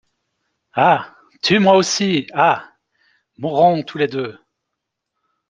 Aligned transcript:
Ah! 0.73 1.15
tue-moi 1.43 1.75
aussi, 1.75 2.25
ah! 2.33 2.71
mourons 3.37 3.83
tous 3.83 3.99
les 3.99 4.07
deux! 4.07 4.35